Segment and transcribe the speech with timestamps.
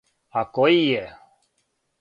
[0.41, 1.05] А који је?